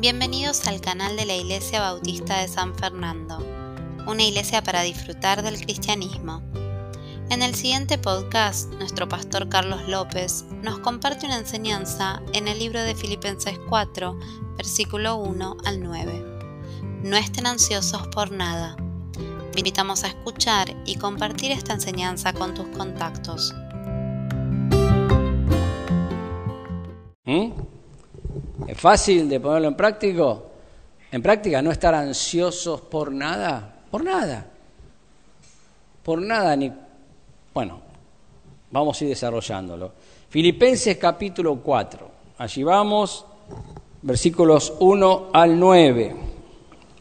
[0.00, 3.38] Bienvenidos al canal de la Iglesia Bautista de San Fernando,
[4.06, 6.40] una iglesia para disfrutar del cristianismo.
[7.30, 12.80] En el siguiente podcast, nuestro pastor Carlos López nos comparte una enseñanza en el libro
[12.80, 14.16] de Filipenses 4,
[14.56, 16.24] versículo 1 al 9.
[17.02, 18.76] No estén ansiosos por nada.
[19.50, 23.52] Te invitamos a escuchar y compartir esta enseñanza con tus contactos.
[27.24, 27.77] ¿Mm?
[28.66, 30.46] ¿Es fácil de ponerlo en práctico?
[31.10, 34.46] En práctica, no estar ansiosos por nada, por nada,
[36.02, 36.70] por nada ni...
[37.54, 37.80] Bueno,
[38.70, 39.92] vamos a ir desarrollándolo.
[40.28, 43.24] Filipenses capítulo 4, allí vamos,
[44.02, 46.16] versículos 1 al 9,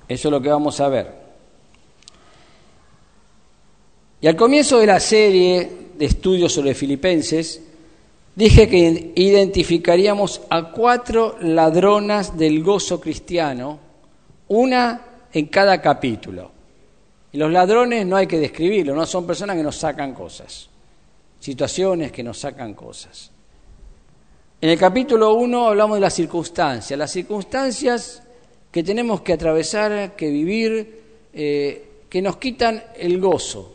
[0.07, 1.17] eso es lo que vamos a ver.
[4.21, 7.66] Y al comienzo de la serie de estudios sobre Filipenses,
[8.37, 13.79] Dije que identificaríamos a cuatro ladronas del gozo cristiano,
[14.49, 15.01] una
[15.33, 16.51] en cada capítulo.
[17.31, 20.69] Y los ladrones no hay que describirlo, no son personas que nos sacan cosas,
[21.39, 23.31] situaciones que nos sacan cosas.
[24.61, 28.21] En el capítulo 1 hablamos de las circunstancias, las circunstancias
[28.71, 31.01] que tenemos que atravesar, que vivir,
[31.33, 33.73] eh, que nos quitan el gozo.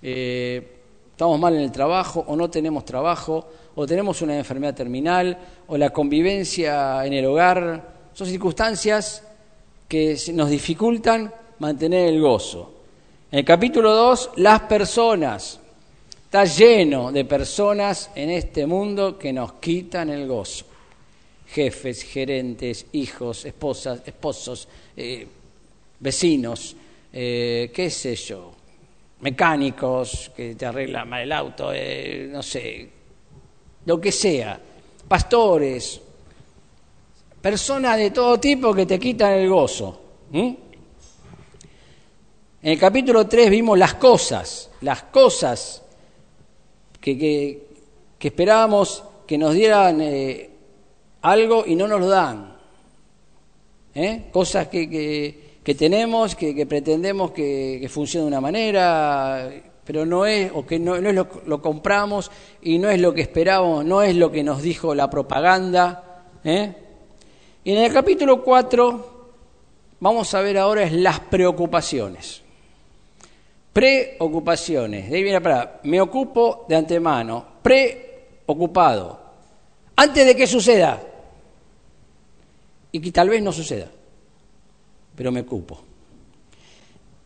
[0.00, 0.76] Eh,
[1.20, 5.76] estamos mal en el trabajo o no tenemos trabajo o tenemos una enfermedad terminal, o
[5.76, 9.22] la convivencia en el hogar, son circunstancias
[9.86, 12.72] que nos dificultan mantener el gozo.
[13.30, 15.60] En el capítulo 2, las personas.
[16.24, 20.64] Está lleno de personas en este mundo que nos quitan el gozo.
[21.48, 25.26] Jefes, gerentes, hijos, esposas, esposos, eh,
[25.98, 26.74] vecinos,
[27.12, 28.52] eh, qué sé yo,
[29.20, 32.88] mecánicos que te arreglan mal el auto, eh, no sé,
[33.84, 34.58] lo que sea,
[35.06, 36.00] pastores,
[37.40, 40.00] personas de todo tipo que te quitan el gozo.
[40.32, 40.58] En
[42.62, 45.82] el capítulo 3 vimos las cosas, las cosas
[47.00, 50.50] que, que, esperábamos que nos dieran eh,
[51.22, 52.56] algo y no nos lo dan.
[53.94, 54.28] ¿eh?
[54.30, 59.50] Cosas que, que, tenemos, que, pretendemos que, funcione de una manera,
[59.84, 62.30] pero no es, o que no, es lo, lo, compramos
[62.62, 66.24] y no es lo que esperábamos, no es lo que nos dijo la propaganda.
[66.44, 66.74] ¿eh?
[67.64, 69.20] Y en el capítulo 4
[70.00, 72.42] vamos a ver ahora es las preocupaciones.
[73.72, 75.10] Preocupaciones.
[75.10, 79.20] De ahí viene para, me ocupo de antemano, preocupado,
[79.96, 81.00] antes de que suceda.
[82.92, 83.86] Y que tal vez no suceda,
[85.20, 85.78] pero me ocupo.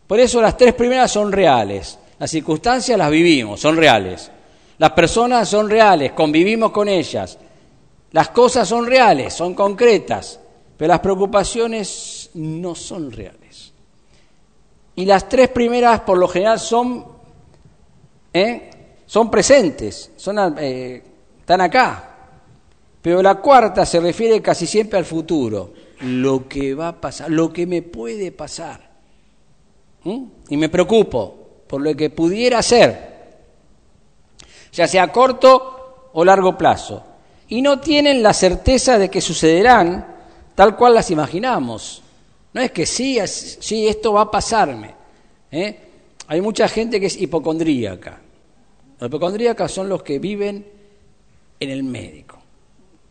[0.08, 1.96] Por eso las tres primeras son reales.
[2.18, 4.32] Las circunstancias las vivimos, son reales.
[4.78, 7.38] Las personas son reales, convivimos con ellas.
[8.10, 10.40] Las cosas son reales, son concretas,
[10.76, 13.72] pero las preocupaciones no son reales.
[14.96, 17.04] Y las tres primeras, por lo general, son,
[18.32, 18.70] ¿eh?
[19.06, 21.00] son presentes, son, eh,
[21.38, 22.16] están acá.
[23.00, 27.52] Pero la cuarta se refiere casi siempre al futuro, lo que va a pasar, lo
[27.52, 28.90] que me puede pasar.
[30.04, 33.14] Y me preocupo, por lo que pudiera ser,
[34.72, 37.02] ya sea a corto o largo plazo,
[37.48, 40.14] y no tienen la certeza de que sucederán
[40.54, 42.02] tal cual las imaginamos.
[42.52, 44.94] No es que sí, sí esto va a pasarme.
[45.50, 45.78] ¿eh?
[46.28, 48.20] Hay mucha gente que es hipocondríaca.
[48.98, 50.66] Los hipocondríacas son los que viven
[51.60, 52.38] en el médico.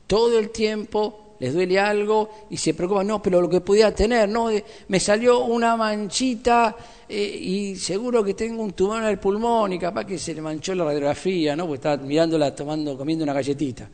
[0.07, 4.29] Todo el tiempo les duele algo y se preocupan, no, pero lo que pudiera tener,
[4.29, 4.49] no,
[4.87, 6.75] me salió una manchita
[7.09, 10.41] eh, y seguro que tengo un tumor en el pulmón y capaz que se le
[10.41, 11.65] manchó la radiografía, ¿no?
[11.65, 13.89] Porque estaba mirándola tomando, comiendo una galletita.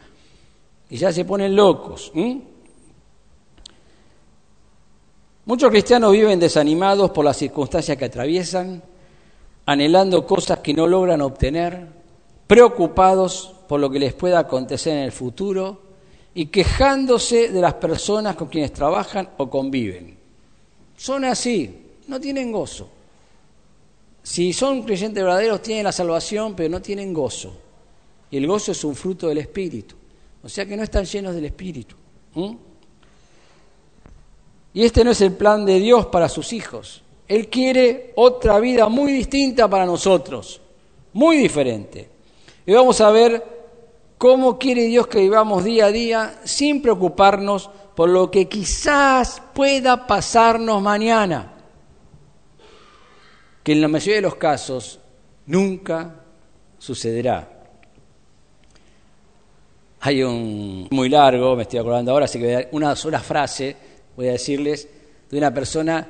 [0.90, 2.12] Y ya se ponen locos.
[5.46, 8.84] Muchos cristianos viven desanimados por las circunstancias que atraviesan,
[9.66, 11.88] anhelando cosas que no logran obtener,
[12.46, 15.89] preocupados por lo que les pueda acontecer en el futuro
[16.34, 20.18] y quejándose de las personas con quienes trabajan o conviven.
[20.96, 22.90] Son así, no tienen gozo.
[24.22, 27.54] Si son creyentes verdaderos, tienen la salvación, pero no tienen gozo.
[28.32, 29.96] Y el gozo es un fruto del Espíritu.
[30.44, 31.96] O sea que no están llenos del Espíritu.
[34.74, 37.02] Y este no es el plan de Dios para sus hijos.
[37.28, 40.62] Él quiere otra vida muy distinta para nosotros,
[41.14, 42.10] muy diferente.
[42.66, 43.59] Y vamos a ver
[44.20, 50.06] ¿Cómo quiere Dios que vivamos día a día sin preocuparnos por lo que quizás pueda
[50.06, 51.54] pasarnos mañana?
[53.64, 55.00] Que en la mayoría de los casos
[55.46, 56.16] nunca
[56.78, 57.64] sucederá.
[60.02, 63.78] Hay un muy largo, me estoy acordando ahora, así que una sola frase,
[64.18, 64.90] voy a decirles
[65.32, 66.06] de una persona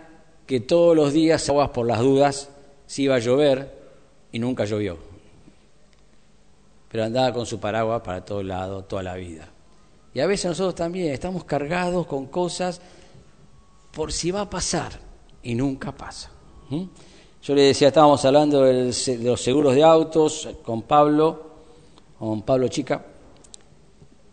[0.47, 2.49] que todos los días aguas por las dudas
[2.87, 3.71] si iba a llover
[4.31, 5.08] y nunca llovió.
[6.91, 9.47] Pero andaba con su paraguas para todos lados toda la vida.
[10.13, 12.81] Y a veces nosotros también estamos cargados con cosas
[13.91, 14.91] por si va a pasar
[15.43, 16.31] y nunca pasa.
[17.41, 21.51] Yo le decía, estábamos hablando de los seguros de autos con Pablo,
[22.17, 23.05] con Pablo Chica,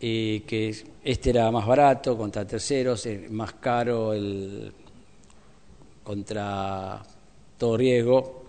[0.00, 4.72] y que este era más barato contra terceros, más caro el
[6.02, 7.02] contra
[7.58, 8.44] todo riesgo.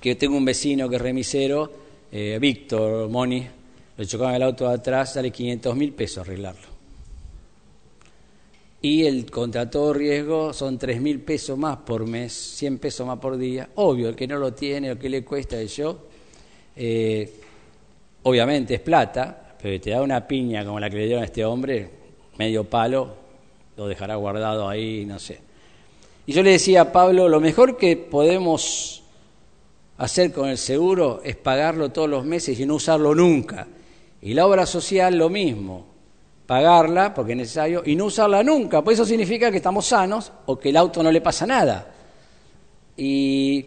[0.00, 1.70] Que tengo un vecino que es remisero,
[2.12, 3.46] eh, Víctor Moni,
[3.96, 6.68] le chocaban el auto de atrás, sale 500 mil pesos arreglarlo.
[8.82, 13.18] Y el contra todo riesgo son 3 mil pesos más por mes, 100 pesos más
[13.18, 13.70] por día.
[13.76, 15.98] Obvio, el que no lo tiene, o que le cuesta es yo.
[16.76, 17.32] Eh,
[18.24, 21.44] obviamente es plata, pero te da una piña como la que le dieron a este
[21.44, 21.88] hombre,
[22.36, 23.14] medio palo,
[23.76, 25.40] lo dejará guardado ahí, no sé.
[26.26, 29.01] Y yo le decía a Pablo, lo mejor que podemos
[30.02, 33.68] hacer con el seguro es pagarlo todos los meses y no usarlo nunca.
[34.20, 35.84] Y la obra social lo mismo,
[36.44, 40.58] pagarla porque es necesario y no usarla nunca, pues eso significa que estamos sanos o
[40.58, 41.94] que el auto no le pasa nada.
[42.96, 43.64] Y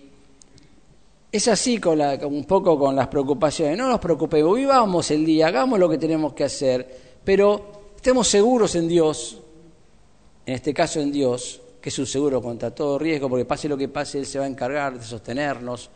[1.31, 5.79] es así con un poco con las preocupaciones, no nos preocupemos, vivamos el día, hagamos
[5.79, 9.39] lo que tenemos que hacer, pero estemos seguros en Dios,
[10.45, 13.77] en este caso en Dios, que es un seguro contra todo riesgo, porque pase lo
[13.77, 15.89] que pase, Él se va a encargar de sostenernos,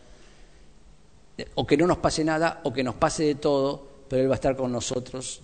[1.55, 4.33] o que no nos pase nada, o que nos pase de todo, pero Él va
[4.33, 5.41] a estar con nosotros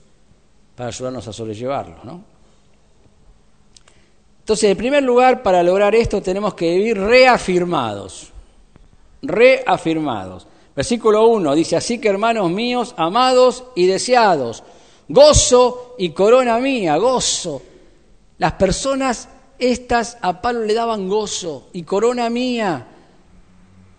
[0.75, 1.97] para ayudarnos a sobrellevarlo.
[2.03, 2.23] ¿no?
[4.39, 8.31] Entonces, en primer lugar, para lograr esto tenemos que vivir reafirmados,
[9.21, 10.47] reafirmados.
[10.75, 14.63] Versículo 1 dice, así que hermanos míos, amados y deseados,
[15.07, 17.61] gozo y corona mía, gozo.
[18.37, 22.85] Las personas estas a Pablo le daban gozo y corona mía,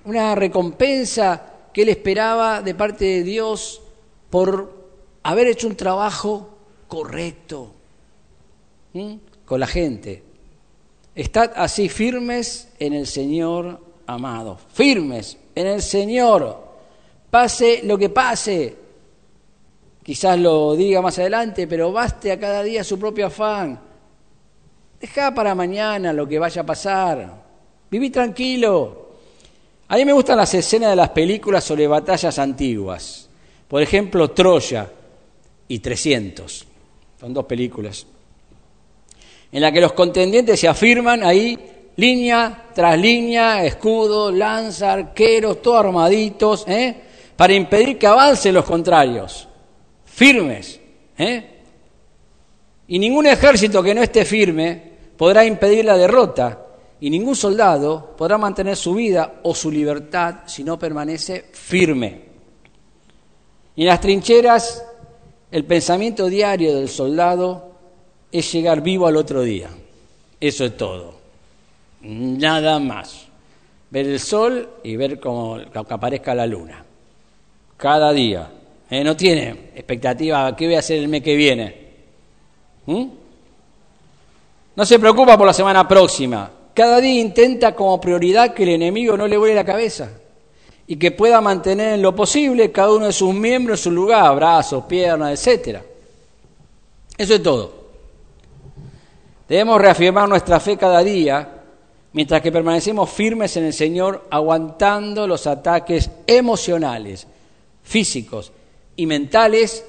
[0.04, 3.82] una recompensa que él esperaba de parte de Dios
[4.30, 4.72] por
[5.22, 6.56] haber hecho un trabajo
[6.88, 7.74] correcto
[9.44, 10.22] con la gente.
[11.14, 16.64] Estad así firmes en el Señor amado, firmes en el Señor,
[17.30, 18.74] pase lo que pase.
[20.02, 23.78] Quizás lo diga más adelante, pero baste a cada día su propio afán
[24.98, 27.44] Deja para mañana lo que vaya a pasar.
[27.90, 29.05] Viví tranquilo.
[29.88, 33.28] A mí me gustan las escenas de las películas sobre batallas antiguas.
[33.68, 34.90] Por ejemplo, Troya
[35.68, 36.66] y 300.
[37.20, 38.06] Son dos películas.
[39.52, 41.58] En las que los contendientes se afirman ahí,
[41.96, 46.94] línea tras línea, escudo, lanza, arqueros, todos armaditos, ¿eh?
[47.36, 49.48] para impedir que avancen los contrarios.
[50.04, 50.80] Firmes.
[51.16, 51.50] ¿eh?
[52.88, 54.82] Y ningún ejército que no esté firme
[55.16, 56.65] podrá impedir la derrota,
[57.00, 62.22] y ningún soldado podrá mantener su vida o su libertad si no permanece firme.
[63.74, 64.84] Y en las trincheras,
[65.50, 67.72] el pensamiento diario del soldado
[68.32, 69.68] es llegar vivo al otro día.
[70.40, 71.14] Eso es todo.
[72.02, 73.26] Nada más.
[73.90, 76.84] Ver el sol y ver cómo aparezca la luna.
[77.76, 78.50] Cada día.
[78.88, 81.86] Eh, no tiene expectativa, ¿qué voy a hacer el mes que viene?
[82.86, 83.06] ¿Mm?
[84.76, 86.50] No se preocupa por la semana próxima.
[86.76, 90.10] Cada día intenta como prioridad que el enemigo no le vuele la cabeza
[90.86, 94.36] y que pueda mantener en lo posible cada uno de sus miembros en su lugar,
[94.36, 95.78] brazos, piernas, etc.
[97.16, 97.72] Eso es todo.
[99.48, 101.62] Debemos reafirmar nuestra fe cada día
[102.12, 107.26] mientras que permanecemos firmes en el Señor, aguantando los ataques emocionales,
[107.84, 108.52] físicos
[108.96, 109.82] y mentales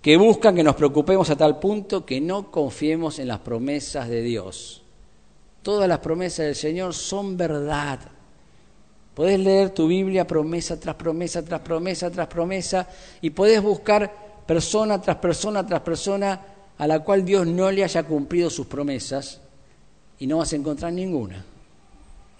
[0.00, 4.22] que buscan que nos preocupemos a tal punto que no confiemos en las promesas de
[4.22, 4.83] Dios.
[5.64, 7.98] Todas las promesas del Señor son verdad.
[9.14, 12.86] Podés leer tu Biblia promesa tras promesa, tras promesa, tras promesa,
[13.22, 16.40] y podés buscar persona tras persona, tras persona
[16.76, 19.40] a la cual Dios no le haya cumplido sus promesas,
[20.18, 21.42] y no vas a encontrar ninguna.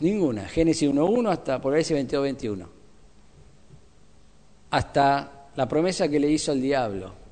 [0.01, 0.47] Ninguna.
[0.47, 2.67] Génesis 1.1 hasta ahí 22.21.
[4.71, 7.25] Hasta la promesa que le hizo al diablo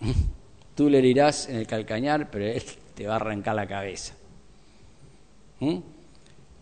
[0.76, 2.62] Tú le herirás en el calcañar, pero él
[2.94, 4.14] te va a arrancar la cabeza.
[5.62, 5.78] ¿Mm?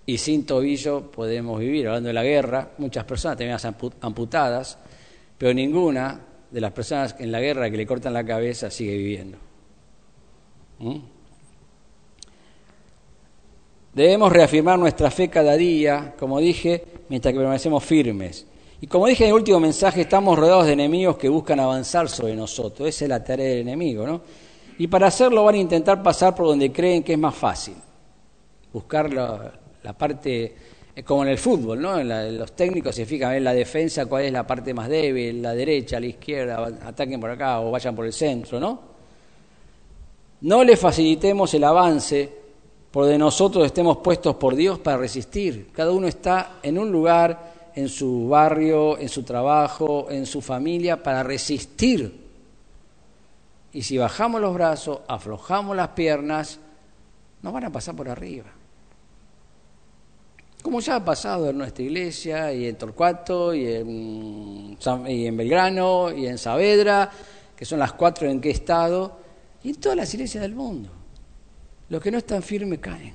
[0.05, 1.89] Y sin tobillo podemos vivir.
[1.89, 4.79] Hablando de la guerra, muchas personas tenemos amputadas,
[5.39, 9.39] pero ninguna de las personas en la guerra que le cortan la cabeza sigue viviendo.
[10.81, 10.99] ¿Mm?
[13.95, 18.47] Debemos reafirmar nuestra fe cada día, como dije, mientras que permanecemos firmes.
[18.83, 22.37] Y como dije en el último mensaje, estamos rodeados de enemigos que buscan avanzar sobre
[22.37, 22.89] nosotros.
[22.89, 24.21] Esa es la tarea del enemigo, ¿no?
[24.79, 27.75] Y para hacerlo van a intentar pasar por donde creen que es más fácil.
[28.73, 30.55] Buscar la, la parte,
[31.05, 31.99] como en el fútbol, ¿no?
[31.99, 35.55] En los técnicos se fijan en la defensa cuál es la parte más débil, la
[35.55, 38.91] derecha, la izquierda, ataquen por acá o vayan por el centro, ¿no?
[40.43, 42.41] No le facilitemos el avance
[42.91, 45.71] por donde nosotros estemos puestos por Dios para resistir.
[45.73, 51.03] Cada uno está en un lugar, en su barrio, en su trabajo, en su familia,
[51.03, 52.29] para resistir.
[53.73, 56.59] Y si bajamos los brazos, aflojamos las piernas,
[57.43, 58.47] nos van a pasar por arriba.
[60.63, 66.37] Como ya ha pasado en nuestra iglesia, y en Torcuato, y en, Belgrano, y en
[66.37, 67.11] Saavedra,
[67.57, 69.19] que son las cuatro en que he estado,
[69.63, 70.91] y en todas las iglesias del mundo.
[71.89, 73.15] Los que no están firmes caen.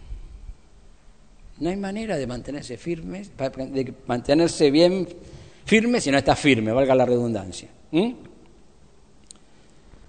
[1.60, 5.08] No hay manera de mantenerse firmes, de mantenerse bien
[5.66, 7.70] firme si no está firme, valga la redundancia.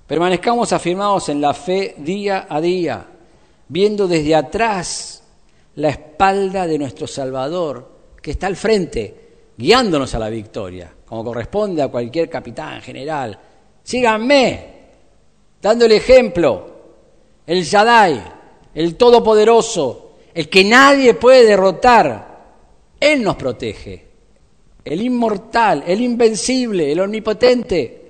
[0.06, 3.06] Permanezcamos afirmados en la fe día a día,
[3.68, 5.22] viendo desde atrás
[5.76, 11.82] la espalda de nuestro Salvador, que está al frente, guiándonos a la victoria, como corresponde
[11.82, 13.38] a cualquier capitán general.
[13.82, 14.74] Síganme,
[15.60, 16.76] dando el ejemplo,
[17.46, 18.22] el Shaddai,
[18.74, 22.44] el Todopoderoso, el que nadie puede derrotar,
[22.98, 24.06] Él nos protege.
[24.84, 28.06] El inmortal, el invencible, el omnipotente.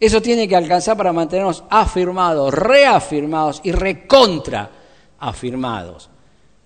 [0.00, 4.70] Eso tiene que alcanzar para mantenernos afirmados, reafirmados y recontra
[5.18, 6.10] afirmados.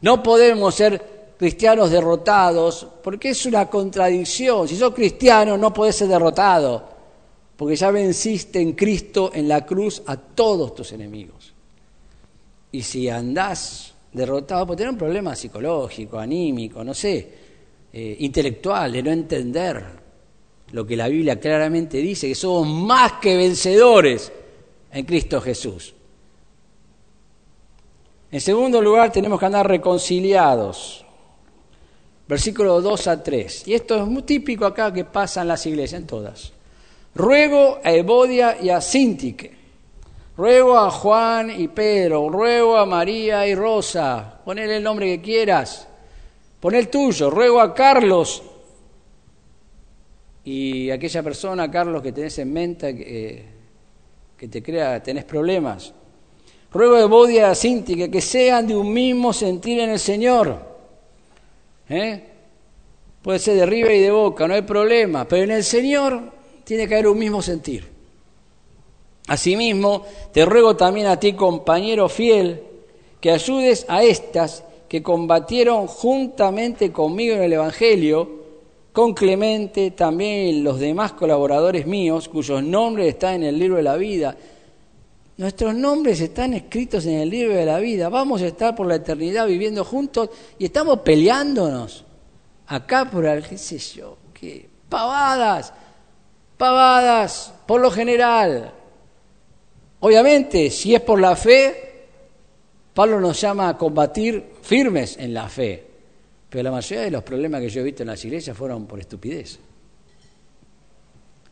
[0.02, 4.68] No podemos ser cristianos derrotados porque es una contradicción.
[4.68, 6.92] Si sos cristiano no podés ser derrotado
[7.56, 11.52] porque ya venciste en Cristo en la cruz a todos tus enemigos.
[12.72, 17.32] Y si andás derrotado, pues tener un problema psicológico, anímico, no sé,
[17.92, 19.84] eh, intelectual, de no entender
[20.72, 24.32] lo que la Biblia claramente dice, que somos más que vencedores
[24.90, 25.94] en Cristo Jesús.
[28.32, 31.04] En segundo lugar, tenemos que andar reconciliados.
[32.26, 33.68] Versículo 2 a 3.
[33.68, 36.52] Y esto es muy típico acá que pasa en las iglesias, en todas.
[37.14, 39.62] Ruego a Evodia y a Sintique
[40.36, 45.86] Ruego a Juan y Pedro, ruego a María y Rosa, ponle el nombre que quieras,
[46.58, 48.42] pon el tuyo, ruego a Carlos
[50.42, 53.44] y aquella persona, Carlos, que tenés en mente, que,
[54.38, 55.92] que te crea, tenés problemas.
[56.72, 60.58] Ruego de Bodia a que sean de un mismo sentir en el Señor.
[61.88, 62.22] ¿Eh?
[63.20, 66.20] Puede ser de arriba y de boca, no hay problema, pero en el Señor
[66.64, 67.88] tiene que haber un mismo sentir.
[69.28, 72.62] Asimismo, te ruego también a ti, compañero fiel,
[73.20, 78.42] que ayudes a estas que combatieron juntamente conmigo en el Evangelio,
[78.92, 83.96] con Clemente, también los demás colaboradores míos, cuyos nombres están en el libro de la
[83.96, 84.36] vida.
[85.42, 88.08] Nuestros nombres están escritos en el libro de la vida.
[88.08, 92.04] Vamos a estar por la eternidad viviendo juntos y estamos peleándonos.
[92.68, 95.72] Acá por el, qué sé yo, qué pavadas,
[96.56, 98.72] pavadas, por lo general.
[99.98, 102.06] Obviamente, si es por la fe,
[102.94, 105.84] Pablo nos llama a combatir firmes en la fe,
[106.48, 109.00] pero la mayoría de los problemas que yo he visto en las iglesias fueron por
[109.00, 109.58] estupidez,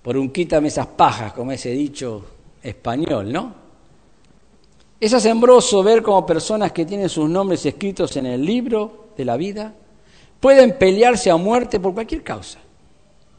[0.01, 2.25] por un quítame esas pajas, como ese dicho
[2.63, 3.70] español, ¿no?
[5.01, 9.39] Es asombroso ver cómo personas que tienen sus nombres escritos en el libro de la
[9.39, 9.75] vida
[10.39, 12.59] pueden pelearse a muerte por cualquier causa.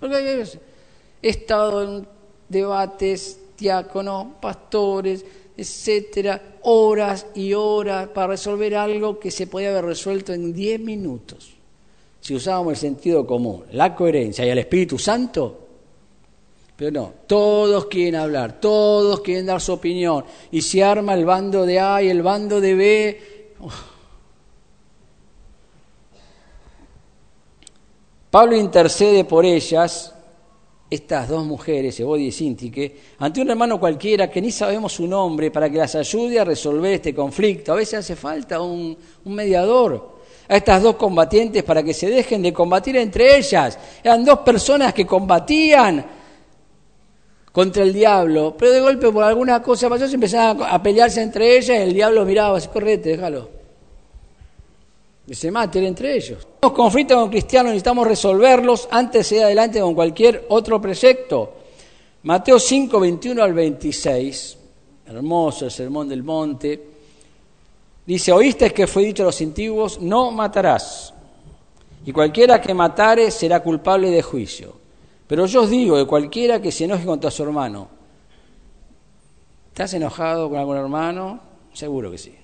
[0.01, 2.07] He estado en
[2.49, 5.23] debates diáconos, pastores,
[5.55, 11.53] etcétera, horas y horas para resolver algo que se podía haber resuelto en diez minutos.
[12.19, 15.67] Si usábamos el sentido común, la coherencia y el Espíritu Santo,
[16.81, 21.63] pero no, todos quieren hablar, todos quieren dar su opinión, y se arma el bando
[21.63, 23.21] de A y el bando de B.
[28.31, 30.11] Pablo intercede por ellas
[30.89, 35.51] estas dos mujeres, Evodia y Sintique, ante un hermano cualquiera que ni sabemos su nombre
[35.51, 37.73] para que las ayude a resolver este conflicto.
[37.73, 40.17] A veces hace falta un, mediador
[40.49, 43.77] a estas dos combatientes para que se dejen de combatir entre ellas.
[44.03, 46.20] Eran dos personas que combatían
[47.51, 51.57] contra el diablo, pero de golpe por alguna cosa pasó, se empezaban a pelearse entre
[51.57, 53.61] ellas y el diablo miraba correte, déjalo
[55.31, 56.45] que se maten entre ellos.
[56.61, 61.53] Los conflictos con cristianos necesitamos resolverlos antes de ir adelante con cualquier otro proyecto.
[62.23, 64.57] Mateo 5, 21 al 26,
[65.07, 66.83] hermoso el sermón del monte,
[68.05, 71.13] dice, oíste que fue dicho a los antiguos, no matarás,
[72.05, 74.80] y cualquiera que matare será culpable de juicio.
[75.31, 77.87] Pero yo os digo que cualquiera que se enoje contra su hermano,
[79.69, 81.39] ¿Estás enojado con algún hermano?
[81.71, 82.35] Seguro que sí.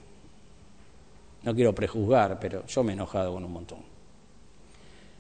[1.43, 3.79] No quiero prejuzgar, pero yo me he enojado con un montón.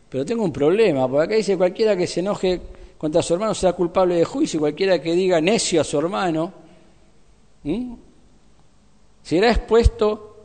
[0.07, 2.61] Pero tengo un problema, porque acá dice cualquiera que se enoje
[2.97, 6.53] contra su hermano será culpable de juicio, cualquiera que diga necio a su hermano,
[9.21, 10.37] será expuesto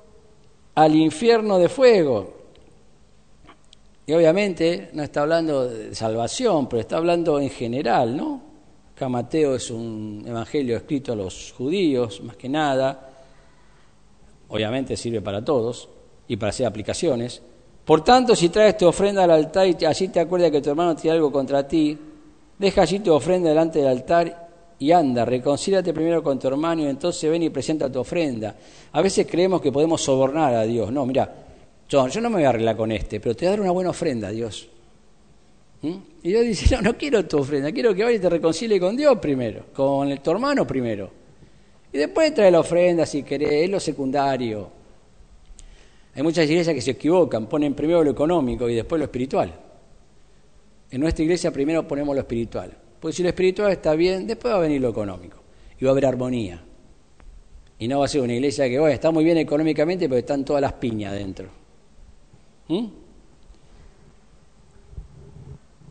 [0.74, 2.41] al infierno de fuego.
[4.06, 8.42] Y obviamente no está hablando de salvación, pero está hablando en general, ¿no?
[8.94, 13.10] Acá Mateo es un evangelio escrito a los judíos, más que nada.
[14.48, 15.88] Obviamente sirve para todos
[16.26, 17.40] y para hacer aplicaciones.
[17.84, 20.94] Por tanto, si traes tu ofrenda al altar y allí te acuerdas que tu hermano
[20.94, 21.98] tiene algo contra ti,
[22.58, 26.86] deja allí tu ofrenda delante del altar y anda, reconcíliate primero con tu hermano y
[26.86, 28.54] entonces ven y presenta tu ofrenda.
[28.92, 30.92] A veces creemos que podemos sobornar a Dios.
[30.92, 31.41] No, mira,
[31.92, 33.90] yo, no me voy a arreglar con este, pero te voy a dar una buena
[33.90, 34.68] ofrenda a Dios.
[35.82, 35.96] ¿Mm?
[36.22, 38.96] Y Dios dice, no, no quiero tu ofrenda, quiero que vayas y te reconcilie con
[38.96, 41.10] Dios primero, con tu hermano primero.
[41.92, 44.70] Y después trae la ofrenda si querés, es lo secundario.
[46.14, 49.52] Hay muchas iglesias que se equivocan, ponen primero lo económico y después lo espiritual.
[50.90, 52.76] En nuestra iglesia primero ponemos lo espiritual.
[53.00, 55.38] Porque si lo espiritual está bien, después va a venir lo económico.
[55.80, 56.62] Y va a haber armonía.
[57.78, 60.44] Y no va a ser una iglesia que, bueno, está muy bien económicamente, pero están
[60.44, 61.61] todas las piñas dentro.
[62.72, 62.86] ¿Mm?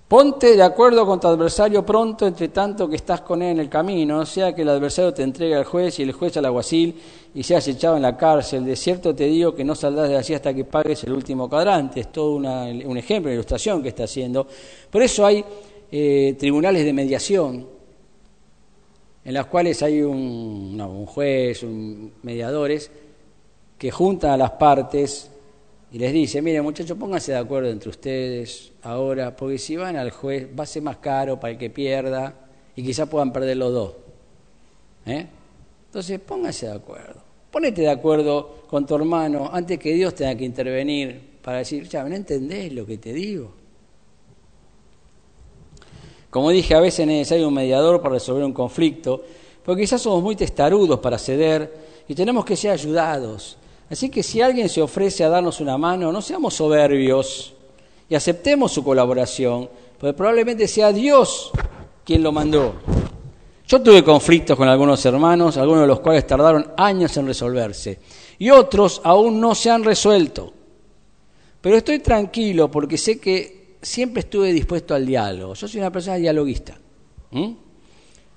[0.07, 3.69] Ponte de acuerdo con tu adversario pronto, entre tanto que estás con él en el
[3.69, 6.99] camino, no sea que el adversario te entregue al juez y el juez al alguacil
[7.33, 8.65] y seas echado en la cárcel.
[8.65, 12.01] De cierto te digo que no saldrás de allí hasta que pagues el último cadrante.
[12.01, 14.45] Es todo un ejemplo, una ilustración que está haciendo.
[14.89, 15.45] Por eso hay
[15.89, 17.67] eh, tribunales de mediación
[19.23, 22.91] en las cuales hay un, un juez, un mediadores
[23.77, 25.31] que juntan a las partes
[25.91, 30.11] y les dice, mire muchachos, pónganse de acuerdo entre ustedes ahora, porque si van al
[30.11, 32.33] juez va a ser más caro para el que pierda
[32.75, 33.93] y quizá puedan perder los dos.
[35.05, 35.27] ¿Eh?
[35.87, 37.21] Entonces, pónganse de acuerdo.
[37.51, 42.03] Ponete de acuerdo con tu hermano antes que Dios tenga que intervenir para decir, ya,
[42.05, 43.51] ¿no entendés lo que te digo?
[46.29, 49.21] Como dije, a veces es necesario un mediador para resolver un conflicto,
[49.65, 51.73] porque quizás somos muy testarudos para ceder
[52.07, 53.57] y tenemos que ser ayudados.
[53.91, 57.53] Así que si alguien se ofrece a darnos una mano, no seamos soberbios
[58.07, 61.51] y aceptemos su colaboración, porque probablemente sea Dios
[62.05, 62.75] quien lo mandó.
[63.67, 67.99] Yo tuve conflictos con algunos hermanos, algunos de los cuales tardaron años en resolverse,
[68.39, 70.53] y otros aún no se han resuelto.
[71.59, 75.53] Pero estoy tranquilo porque sé que siempre estuve dispuesto al diálogo.
[75.53, 76.77] Yo soy una persona dialoguista.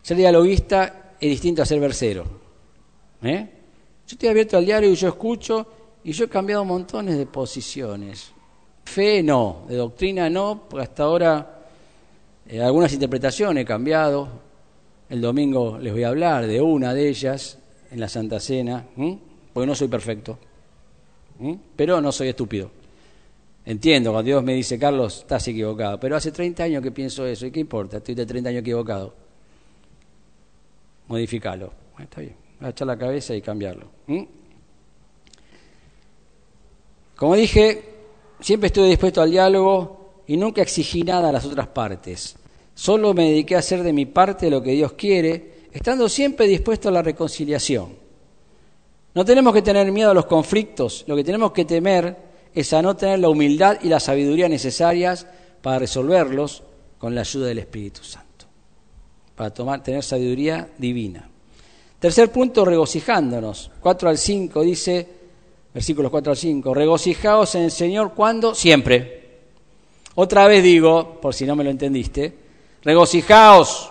[0.03, 2.25] Ser dialoguista es distinto a ser versero.
[3.23, 3.49] ¿eh?
[4.07, 5.67] Yo estoy abierto al diario y yo escucho
[6.05, 8.33] y yo he cambiado montones de posiciones.
[8.85, 11.64] Fe no, de doctrina no, porque hasta ahora
[12.47, 14.29] eh, algunas interpretaciones he cambiado.
[15.09, 17.59] El domingo les voy a hablar de una de ellas
[17.90, 18.85] en la Santa Cena,
[19.53, 20.38] porque no soy perfecto,
[21.77, 22.71] pero no soy estúpido.
[23.64, 27.47] Entiendo, cuando Dios me dice, Carlos, estás equivocado, pero hace 30 años que pienso eso,
[27.47, 27.99] ¿y qué importa?
[27.99, 29.14] Estoy de 30 años equivocado.
[31.09, 31.73] Modifícalo.
[31.99, 33.87] está bien echar la cabeza y cambiarlo.
[37.16, 37.83] Como dije,
[38.40, 42.37] siempre estuve dispuesto al diálogo y nunca exigí nada a las otras partes.
[42.74, 46.88] Solo me dediqué a hacer de mi parte lo que Dios quiere, estando siempre dispuesto
[46.88, 47.94] a la reconciliación.
[49.14, 52.16] No tenemos que tener miedo a los conflictos, lo que tenemos que temer
[52.53, 55.27] es a no tener la humildad y la sabiduría necesarias
[55.62, 56.64] para resolverlos
[56.98, 58.46] con la ayuda del Espíritu Santo,
[59.37, 61.31] para tomar, tener sabiduría divina.
[62.05, 63.71] Tercer punto, regocijándonos.
[63.81, 65.09] 4 al 5 dice,
[65.73, 69.38] versículos 4 al 5, regocijaos en el Señor cuando siempre.
[70.14, 72.31] Otra vez digo, por si no me lo entendiste,
[72.83, 73.90] regocijaos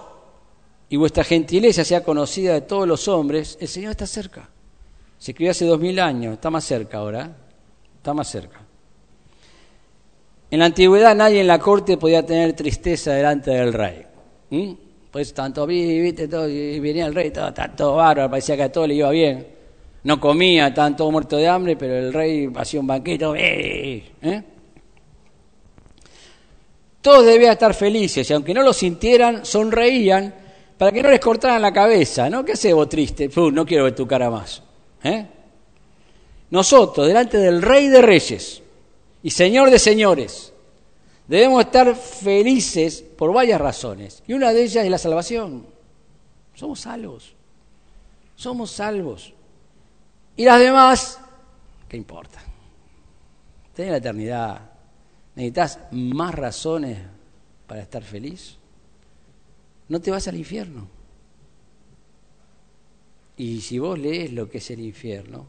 [0.90, 4.48] y vuestra gentileza sea conocida de todos los hombres, el Señor está cerca.
[5.18, 7.36] Se escribió hace dos mil años, está más cerca ahora,
[7.98, 8.62] está más cerca.
[10.52, 14.06] En la antigüedad nadie en la corte podía tener tristeza delante del rey
[15.14, 18.72] pues tanto vi, viste, todo, y venía el rey, todo, todo bárbaro, parecía que a
[18.72, 19.46] todo le iba bien.
[20.06, 24.04] No comía, estaban todos muertos de hambre, pero el rey hacía un banquete, ¡eh!
[24.24, 24.44] ¿eh?
[27.00, 30.34] Todos debían estar felices, y aunque no lo sintieran, sonreían
[30.80, 32.44] para que no les cortaran la cabeza, ¿no?
[32.44, 33.30] ¿Qué haces vos triste?
[33.36, 34.64] no quiero ver tu cara más.
[35.04, 35.28] ¿eh?
[36.50, 38.64] Nosotros, delante del rey de reyes
[39.22, 40.53] y señor de señores,
[41.34, 44.22] Debemos estar felices por varias razones.
[44.28, 45.66] Y una de ellas es la salvación.
[46.54, 47.34] Somos salvos.
[48.36, 49.34] Somos salvos.
[50.38, 51.20] Y las demás,
[51.90, 52.40] ¿qué importa?
[53.74, 54.74] Tenés la eternidad.
[55.34, 57.00] ¿Necesitas más razones
[57.66, 58.60] para estar feliz?
[59.90, 60.88] No te vas al infierno.
[63.38, 65.48] Y si vos lees lo que es el infierno,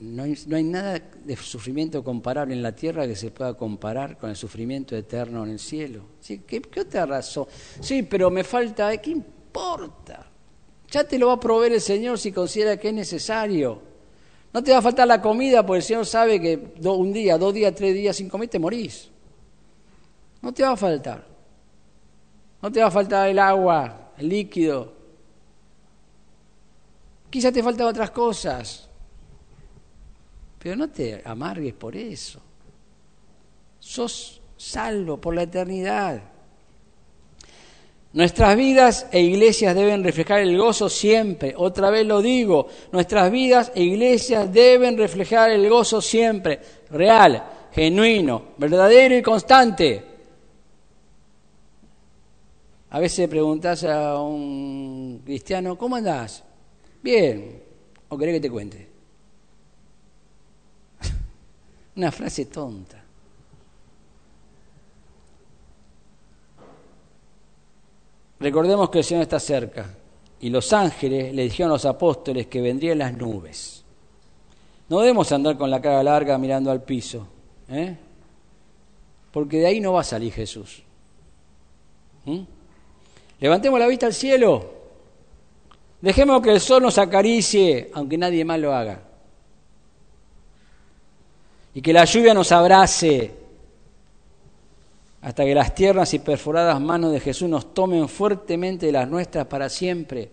[0.00, 4.16] no hay, no hay, nada de sufrimiento comparable en la tierra que se pueda comparar
[4.16, 6.04] con el sufrimiento eterno en el cielo.
[6.20, 6.42] ¿Sí?
[6.46, 7.46] ¿Qué, ¿Qué, otra razón?
[7.80, 10.26] Sí, pero me falta, ¿qué importa?
[10.90, 13.82] Ya te lo va a proveer el Señor si considera que es necesario.
[14.52, 17.54] No te va a faltar la comida porque el Señor sabe que un día, dos
[17.54, 19.08] días, tres días sin comer te morís.
[20.42, 21.26] No te va a faltar.
[22.60, 24.92] No te va a faltar el agua, el líquido.
[27.30, 28.89] Quizá te faltan otras cosas.
[30.62, 32.38] Pero no te amargues por eso.
[33.78, 36.22] Sos salvo por la eternidad.
[38.12, 41.54] Nuestras vidas e iglesias deben reflejar el gozo siempre.
[41.56, 46.60] Otra vez lo digo, nuestras vidas e iglesias deben reflejar el gozo siempre.
[46.90, 47.42] Real,
[47.72, 50.04] genuino, verdadero y constante.
[52.90, 56.44] A veces preguntas a un cristiano, ¿cómo andás?
[57.00, 57.62] Bien,
[58.08, 58.89] o querés que te cuente.
[62.00, 62.96] Una frase tonta.
[68.38, 69.94] Recordemos que el Señor está cerca
[70.40, 73.84] y los ángeles le dijeron a los apóstoles que vendrían las nubes.
[74.88, 77.26] No debemos andar con la cara larga mirando al piso,
[77.68, 77.94] ¿eh?
[79.30, 80.82] porque de ahí no va a salir Jesús.
[82.24, 82.40] ¿Mm?
[83.40, 84.72] Levantemos la vista al cielo,
[86.00, 89.09] dejemos que el sol nos acaricie, aunque nadie más lo haga,
[91.74, 93.34] y que la lluvia nos abrace
[95.22, 99.46] hasta que las tiernas y perforadas manos de Jesús nos tomen fuertemente de las nuestras
[99.46, 100.30] para siempre.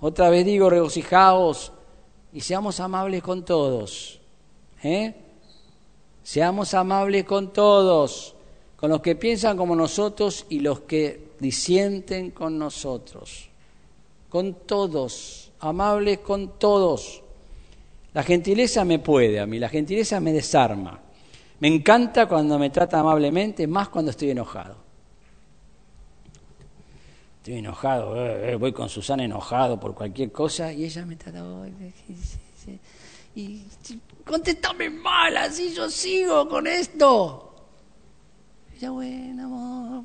[0.00, 1.72] Otra vez digo, regocijaos
[2.32, 4.20] y seamos amables con todos.
[4.82, 5.14] ¿eh?
[6.22, 8.34] Seamos amables con todos,
[8.76, 13.48] con los que piensan como nosotros y los que disienten con nosotros.
[14.30, 17.23] Con todos, amables con todos.
[18.14, 21.00] La gentileza me puede a mí, la gentileza me desarma.
[21.60, 24.76] Me encanta cuando me trata amablemente, más cuando estoy enojado.
[27.38, 31.44] Estoy enojado, eh, eh, voy con Susana enojado por cualquier cosa y ella me trata...
[33.36, 33.62] Y
[35.02, 37.52] mal, así yo sigo con esto.
[38.76, 40.04] Ella, bueno, amor,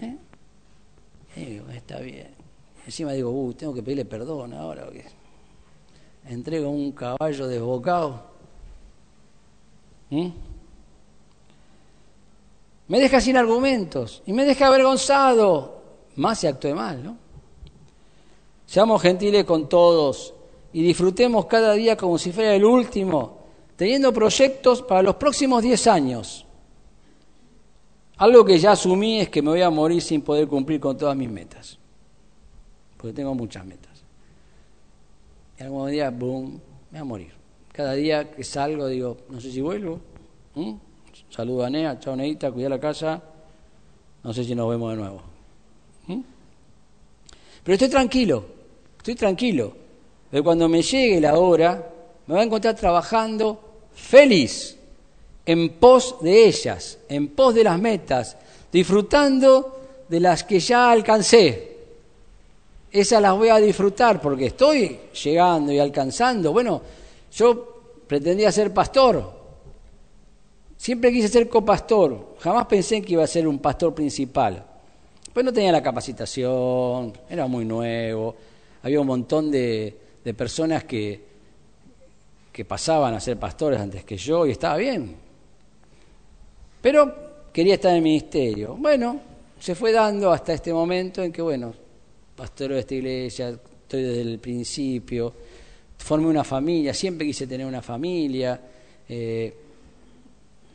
[0.00, 0.16] ¿Eh?
[1.36, 2.34] digo, está bien.
[2.84, 4.84] Encima digo, uh, tengo que pedirle perdón ahora.
[4.84, 5.06] Porque
[6.26, 8.32] entrego un caballo desbocado
[10.12, 10.28] ¿Mm?
[12.88, 15.80] Me deja sin argumentos y me deja avergonzado.
[16.16, 17.16] Más si actúe mal, ¿no?
[18.66, 20.34] Seamos gentiles con todos
[20.74, 23.38] y disfrutemos cada día como si fuera el último,
[23.76, 26.46] teniendo proyectos para los próximos 10 años.
[28.18, 31.16] Algo que ya asumí es que me voy a morir sin poder cumplir con todas
[31.16, 31.78] mis metas,
[32.98, 33.91] porque tengo muchas metas.
[35.62, 37.32] Algún día, boom, me voy a morir.
[37.72, 40.00] Cada día que salgo digo, no sé si vuelvo.
[41.30, 43.22] Saludo a Nea, chao Neita, cuida la casa.
[44.24, 45.22] No sé si nos vemos de nuevo.
[47.62, 48.44] Pero estoy tranquilo,
[48.98, 49.72] estoy tranquilo.
[50.32, 51.90] Pero cuando me llegue la hora,
[52.26, 54.76] me va a encontrar trabajando feliz,
[55.46, 58.36] en pos de ellas, en pos de las metas,
[58.72, 61.71] disfrutando de las que ya alcancé.
[62.92, 66.52] Esas las voy a disfrutar porque estoy llegando y alcanzando.
[66.52, 66.82] Bueno,
[67.32, 69.32] yo pretendía ser pastor.
[70.76, 72.36] Siempre quise ser copastor.
[72.40, 74.62] Jamás pensé que iba a ser un pastor principal.
[75.32, 78.34] Pues no tenía la capacitación, era muy nuevo.
[78.82, 79.96] Había un montón de,
[80.36, 81.18] personas que,
[82.52, 85.16] que pasaban a ser pastores antes que yo y estaba bien.
[86.82, 87.14] Pero
[87.54, 88.76] quería estar en el ministerio.
[88.78, 89.18] Bueno,
[89.58, 91.72] se fue dando hasta este momento en que, bueno,
[92.42, 95.32] pastor de esta iglesia, estoy desde el principio
[95.96, 98.60] formé una familia, siempre quise tener una familia,
[99.08, 99.54] eh,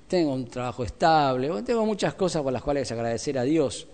[0.07, 3.85] tengo un trabajo estable, tengo muchas cosas por las cuales agradecer a Dios.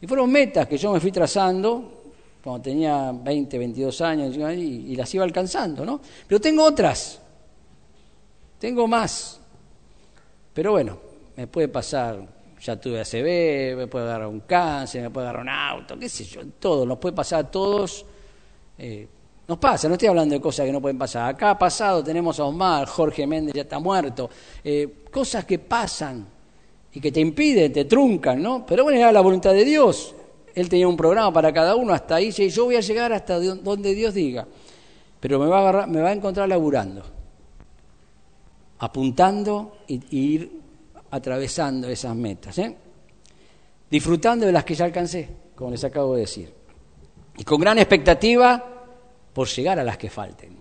[0.00, 2.04] Y fueron metas que yo me fui trazando
[2.42, 6.00] cuando tenía 20, 22 años y, las iba alcanzando, ¿no?
[6.26, 7.20] Pero tengo otras,
[8.58, 9.38] tengo más.
[10.54, 10.98] Pero bueno,
[11.36, 12.26] me puede pasar,
[12.66, 16.24] ya tuve ACV, me puede agarrar un cáncer, me puede agarrar un auto, qué sé
[16.24, 18.04] yo, todo, nos puede pasar a todos.
[18.76, 19.06] Eh,
[19.46, 21.32] nos pasa, no estoy hablando de cosas que no pueden pasar.
[21.32, 24.28] Acá ha pasado, tenemos a Omar, Jorge Méndez ya está muerto.
[24.64, 26.26] Eh, cosas que pasan
[26.92, 28.66] y que te impiden, te truncan, ¿no?
[28.66, 30.16] Pero bueno, era la voluntad de Dios.
[30.52, 33.38] Él tenía un programa para cada uno, hasta ahí, y yo voy a llegar hasta
[33.38, 34.48] donde Dios diga.
[35.20, 37.04] Pero me va a, agarrar, me va a encontrar laburando,
[38.78, 40.65] apuntando y, ir
[41.10, 42.76] atravesando esas metas, ¿eh?
[43.90, 46.52] disfrutando de las que ya alcancé, como les acabo de decir.
[47.38, 48.64] y con gran expectativa
[49.32, 50.56] por llegar a las que falten.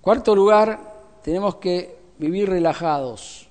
[0.00, 3.48] Cuarto lugar, tenemos que vivir relajados.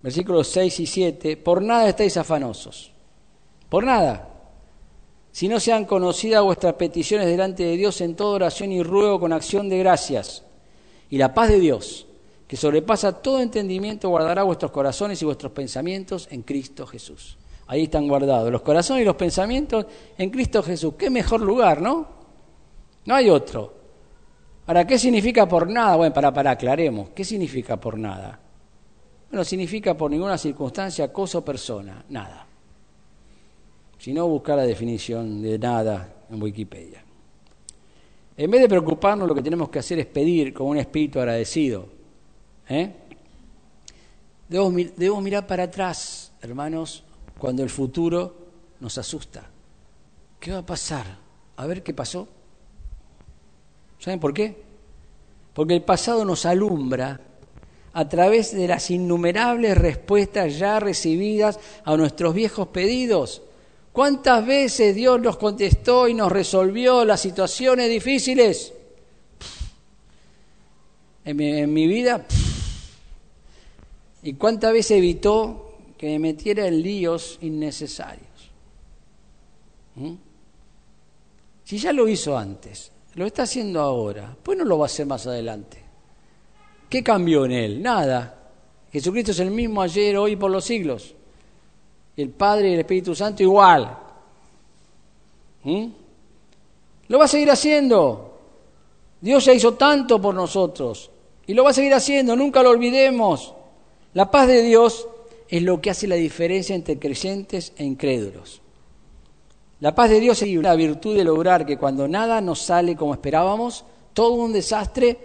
[0.00, 2.92] Versículos 6 y 7, por nada estáis afanosos,
[3.68, 4.28] por nada,
[5.34, 9.32] si no sean conocidas vuestras peticiones delante de Dios en toda oración y ruego con
[9.32, 10.44] acción de gracias.
[11.10, 12.06] Y la paz de Dios,
[12.54, 17.36] que sobrepasa todo entendimiento, guardará vuestros corazones y vuestros pensamientos en Cristo Jesús.
[17.66, 19.86] Ahí están guardados los corazones y los pensamientos
[20.16, 20.94] en Cristo Jesús.
[20.96, 22.06] Qué mejor lugar, ¿no?
[23.06, 23.74] No hay otro.
[24.68, 25.96] Ahora, ¿qué significa por nada?
[25.96, 27.08] Bueno, para, para, aclaremos.
[27.08, 28.38] ¿Qué significa por nada?
[29.28, 32.46] Bueno, significa por ninguna circunstancia, cosa o persona, nada.
[33.98, 37.02] Si no, buscar la definición de nada en Wikipedia.
[38.36, 42.03] En vez de preocuparnos, lo que tenemos que hacer es pedir con un espíritu agradecido.
[42.68, 42.92] ¿Eh?
[44.48, 47.02] Debemos, mirar para atrás, hermanos,
[47.38, 48.34] cuando el futuro
[48.80, 49.44] nos asusta.
[50.38, 51.06] ¿Qué va a pasar?
[51.56, 52.28] A ver qué pasó.
[53.98, 54.62] ¿Saben por qué?
[55.54, 57.20] Porque el pasado nos alumbra
[57.94, 63.42] a través de las innumerables respuestas ya recibidas a nuestros viejos pedidos.
[63.92, 68.72] ¿Cuántas veces Dios nos contestó y nos resolvió las situaciones difíciles?
[71.24, 72.26] En mi, vida.
[74.24, 78.50] ¿Y cuántas veces evitó que me metiera en líos innecesarios?
[79.96, 80.14] ¿Mm?
[81.62, 85.04] Si ya lo hizo antes, lo está haciendo ahora, pues no lo va a hacer
[85.04, 85.78] más adelante.
[86.88, 87.82] ¿Qué cambió en él?
[87.82, 88.50] Nada.
[88.90, 91.14] Jesucristo es el mismo ayer, hoy, por los siglos.
[92.16, 93.98] El Padre y el Espíritu Santo igual.
[95.64, 95.86] ¿Mm?
[97.08, 98.40] Lo va a seguir haciendo.
[99.20, 101.10] Dios ya hizo tanto por nosotros
[101.46, 103.54] y lo va a seguir haciendo, nunca lo olvidemos.
[104.14, 105.08] La paz de Dios
[105.48, 108.60] es lo que hace la diferencia entre creyentes e incrédulos.
[109.80, 113.12] La paz de Dios es la virtud de lograr que cuando nada nos sale como
[113.12, 115.18] esperábamos, todo un desastre,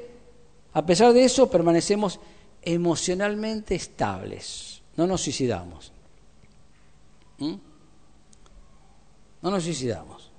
[0.74, 2.20] a pesar de eso permanecemos
[2.62, 5.94] emocionalmente estables, no nos suicidamos.
[7.38, 7.54] ¿Mm?
[9.42, 10.30] No nos suicidamos.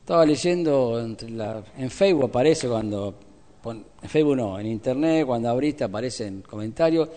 [0.00, 3.14] Estaba leyendo en Facebook, aparece cuando,
[3.72, 7.08] en Facebook no, en Internet, cuando abriste aparecen comentarios,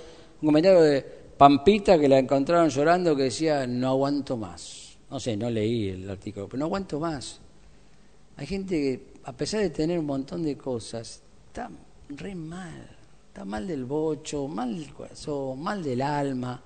[0.42, 1.02] un comentario de
[1.38, 4.98] Pampita que la encontraron llorando que decía, no aguanto más.
[5.10, 7.40] No sé, no leí el artículo, pero no aguanto más.
[8.38, 11.70] Hay gente que, a pesar de tener un montón de cosas, está
[12.10, 12.90] re mal.
[13.28, 16.62] Está mal del bocho, mal del corazón, mal del alma.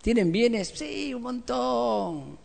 [0.00, 0.68] ¿Tienen bienes?
[0.68, 2.38] Sí, un montón.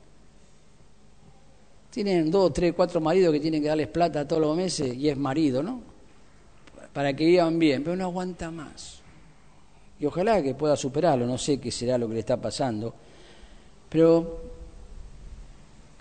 [1.92, 5.18] Tienen dos, tres, cuatro maridos que tienen que darles plata todos los meses y es
[5.18, 5.95] marido, ¿no?
[6.96, 9.02] Para que vivan bien, pero no aguanta más.
[10.00, 12.96] Y ojalá que pueda superarlo, no sé qué será lo que le está pasando.
[13.90, 14.42] Pero,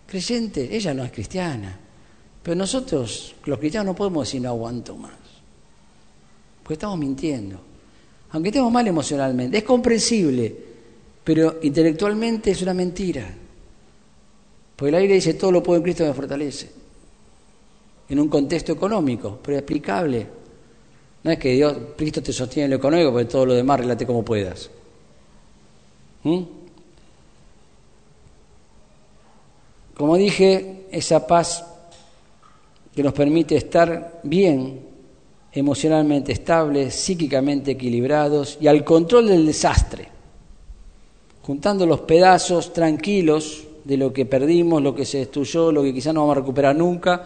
[0.07, 1.78] creyente, ella no es cristiana.
[2.42, 5.12] Pero nosotros, los cristianos, no podemos decir no aguanto más.
[6.62, 7.59] Porque estamos mintiendo.
[8.30, 10.72] Aunque estemos mal emocionalmente, es comprensible
[11.24, 13.26] pero intelectualmente es una mentira.
[14.76, 16.70] Porque la Biblia dice, todo lo puedo en Cristo me fortalece.
[18.11, 20.43] En un contexto económico, pero explicable.
[21.24, 24.06] No es que Dios, Cristo te sostiene en lo económico, porque todo lo demás relate
[24.06, 24.70] como puedas.
[26.22, 26.42] ¿Mm?
[29.96, 31.64] Como dije, esa paz
[32.94, 34.80] que nos permite estar bien,
[35.52, 40.14] emocionalmente estables, psíquicamente equilibrados y al control del desastre
[41.44, 46.14] juntando los pedazos tranquilos de lo que perdimos, lo que se destruyó, lo que quizás
[46.14, 47.22] no vamos a recuperar nunca,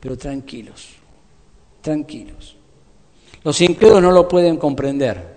[0.00, 0.88] pero tranquilos,
[1.80, 2.56] tranquilos.
[3.44, 5.32] Los incrédulos no lo pueden comprender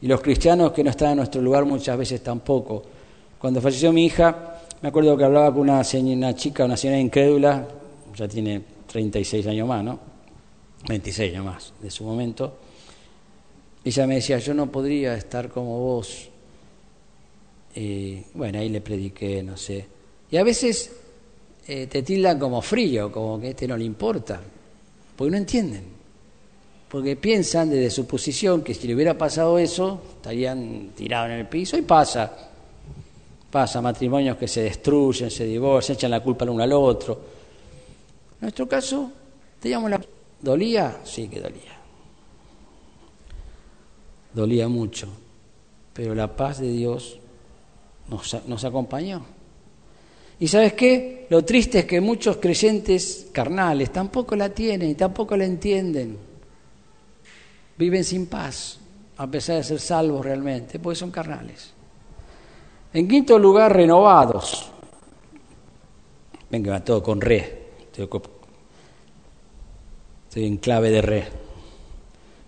[0.00, 2.82] y los cristianos que no están en nuestro lugar muchas veces tampoco.
[3.38, 5.82] Cuando falleció mi hija, me acuerdo que hablaba con una,
[6.34, 7.66] chica, una señora incrédula,
[8.14, 9.98] ya tiene 36 años más, ¿no?
[10.88, 12.58] 26 años más de su momento.
[13.84, 16.28] Ella me decía, yo no podría estar como vos
[17.74, 19.86] y bueno, ahí le prediqué, no sé.
[20.30, 20.92] Y a veces
[21.66, 24.40] eh, te tildan como frío, como que a este no le importa,
[25.16, 25.97] porque no entienden.
[26.88, 31.46] Porque piensan desde su posición que si le hubiera pasado eso, estarían tirados en el
[31.46, 32.50] piso y pasa.
[33.50, 37.14] Pasa matrimonios que se destruyen, se divorcian, echan la culpa el uno al otro.
[38.32, 39.10] En nuestro caso,
[39.60, 40.00] teníamos la...
[40.40, 41.00] ¿Dolía?
[41.04, 41.76] Sí que dolía.
[44.32, 45.08] Dolía mucho.
[45.92, 47.18] Pero la paz de Dios
[48.08, 49.24] nos, acompañó.
[50.40, 51.26] ¿Y sabes qué?
[51.30, 56.16] Lo triste es que muchos creyentes carnales tampoco la tienen y tampoco la entienden.
[57.78, 58.78] Viven sin paz,
[59.16, 61.72] a pesar de ser salvos realmente, porque son carnales.
[62.92, 64.70] En quinto lugar, renovados.
[66.50, 67.68] Venga, todo con re.
[70.28, 71.28] Estoy en clave de re.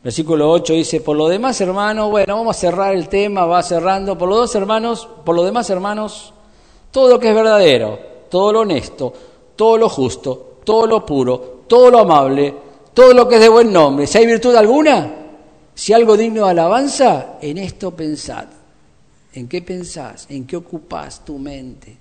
[0.02, 4.16] Versículo 8 dice, por lo demás hermanos, bueno, vamos a cerrar el tema, va cerrando,
[4.16, 6.32] por los dos hermanos, por lo demás hermanos,
[6.90, 7.98] todo lo que es verdadero,
[8.30, 9.12] todo lo honesto,
[9.56, 12.54] todo lo justo, todo lo puro, todo lo amable,
[12.94, 15.19] todo lo que es de buen nombre, si hay virtud alguna,
[15.80, 18.44] si algo digno de alabanza, en esto pensad.
[19.32, 20.26] ¿En qué pensás?
[20.28, 21.96] ¿En qué ocupás tu mente?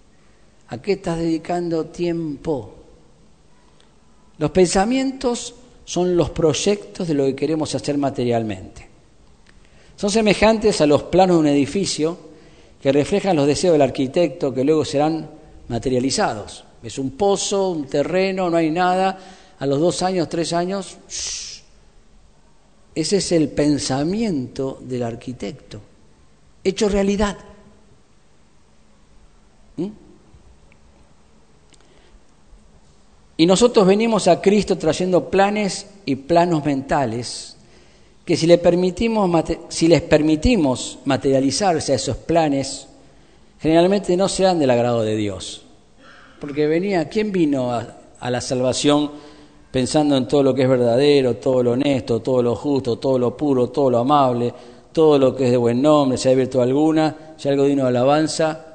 [0.67, 2.75] ¿A qué estás dedicando tiempo?
[4.37, 8.85] Los pensamientos son los proyectos de lo que queremos hacer materialmente.
[9.95, 12.17] Son semejantes a los planos de un edificio
[12.81, 15.29] que reflejan los deseos del arquitecto que luego serán
[15.69, 16.65] materializados.
[16.83, 19.17] Es un pozo, un terreno, no hay nada.
[19.57, 20.97] A los dos años, tres años,
[22.95, 25.79] ese es el pensamiento del arquitecto,
[26.63, 27.37] hecho realidad.
[29.77, 29.87] ¿Mm?
[33.37, 37.55] Y nosotros venimos a Cristo trayendo planes y planos mentales
[38.25, 39.31] que si, le permitimos,
[39.69, 42.87] si les permitimos materializarse a esos planes,
[43.59, 45.63] generalmente no sean del agrado de Dios.
[46.39, 49.28] Porque venía, ¿quién vino a la salvación
[49.71, 53.35] pensando en todo lo que es verdadero, todo lo honesto, todo lo justo, todo lo
[53.35, 54.53] puro, todo lo amable,
[54.91, 57.89] todo lo que es de buen nombre, si hay virtud alguna, si algo digno de
[57.89, 58.65] alabanza?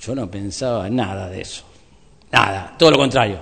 [0.00, 1.64] Yo no pensaba nada de eso.
[2.30, 3.38] Nada, todo lo contrario.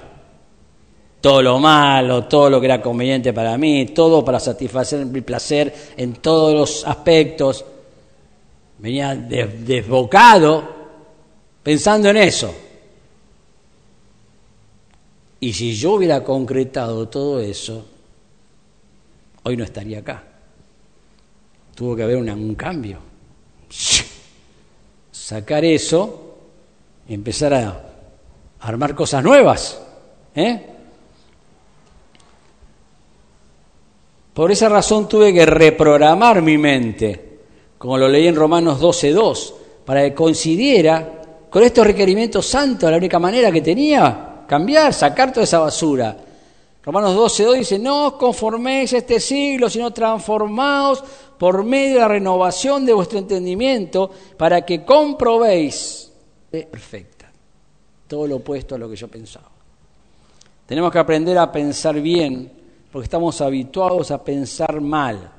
[1.21, 5.73] Todo lo malo, todo lo que era conveniente para mí, todo para satisfacer mi placer
[5.97, 7.65] en todos los aspectos.
[8.79, 10.65] Venía desbocado
[11.63, 12.53] pensando en eso.
[15.43, 17.85] Y si yo hubiera concretado todo eso,
[19.43, 20.23] hoy no estaría acá.
[21.75, 23.01] Tuvo que haber un cambio.
[25.11, 26.37] Sacar eso
[27.09, 27.83] empezar a
[28.61, 29.83] armar cosas nuevas.
[30.37, 30.65] ¿eh?
[34.33, 37.41] Por esa razón tuve que reprogramar mi mente,
[37.79, 43.19] como lo leí en Romanos 12.2, para que coincidiera con estos requerimientos santos, la única
[43.19, 46.15] manera que tenía, cambiar, sacar toda esa basura.
[46.85, 51.03] Romanos 12.2 dice, no os conforméis este siglo, sino transformaos
[51.39, 56.13] por medio de la renovación de vuestro entendimiento, para que comprobéis
[56.51, 57.25] perfecto
[58.07, 59.49] todo lo opuesto a lo que yo pensaba.
[60.67, 62.53] Tenemos que aprender a pensar bien,
[62.93, 65.33] porque estamos habituados a pensar mal.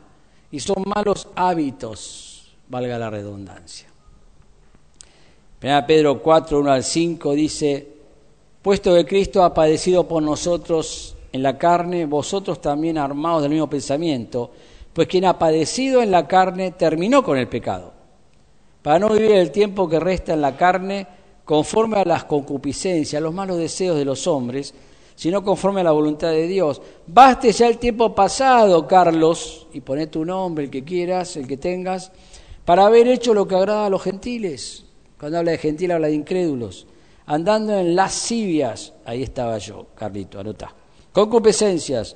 [0.49, 3.89] Y son malos hábitos, valga la redundancia.
[5.61, 7.92] 1 Pedro 4, 1 al 5 dice,
[8.63, 13.69] puesto que Cristo ha padecido por nosotros en la carne, vosotros también armados del mismo
[13.69, 14.49] pensamiento,
[14.93, 17.91] pues quien ha padecido en la carne terminó con el pecado,
[18.81, 21.05] para no vivir el tiempo que resta en la carne,
[21.43, 24.73] conforme a las concupiscencias, a los malos deseos de los hombres,
[25.13, 26.81] sino conforme a la voluntad de Dios.
[27.05, 31.57] Baste ya el tiempo pasado, Carlos, y poné tu nombre, el que quieras, el que
[31.57, 32.13] tengas,
[32.63, 34.85] para haber hecho lo que agrada a los gentiles.
[35.19, 36.87] Cuando habla de gentil, habla de incrédulos.
[37.25, 40.73] Andando en lascivias, ahí estaba yo, Carlito, anotá.
[41.11, 42.15] Concupiscencias,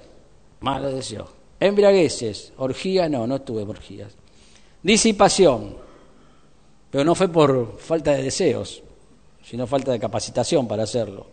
[0.59, 1.29] malos deseos.
[1.59, 4.13] Embriagueces, orgía, no, no tuve orgías.
[4.83, 5.75] Disipación,
[6.91, 8.83] pero no fue por falta de deseos,
[9.43, 11.25] sino falta de capacitación para hacerlo.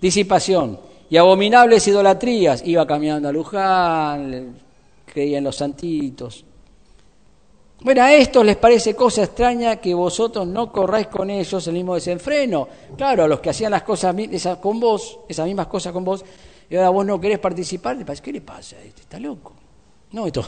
[0.00, 0.78] Disipación
[1.10, 2.62] y abominables idolatrías.
[2.64, 4.56] Iba caminando a Luján,
[5.04, 6.44] creía en los santitos.
[7.80, 11.94] Bueno, a estos les parece cosa extraña que vosotros no corráis con ellos el mismo
[11.94, 12.66] desenfreno.
[12.96, 16.24] Claro, a los que hacían las cosas esas con vos, esas mismas cosas con vos,
[16.70, 18.76] y ahora vos no querés participar, ¿qué le pasa?
[18.82, 19.52] Este está loco.
[20.12, 20.44] No, esto.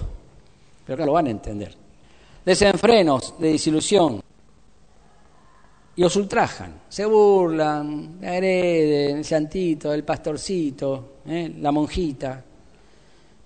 [0.85, 1.75] Pero acá lo van a entender.
[2.45, 4.23] Desenfrenos, de disilusión,
[5.97, 11.55] y os ultrajan, se burlan, hereden, el santito, el pastorcito, ¿eh?
[11.59, 12.45] la monjita.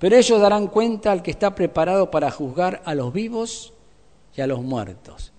[0.01, 3.72] Pero ellos darán cuenta al que está preparado para juzgar a los vivos
[4.34, 5.32] y a los muertos.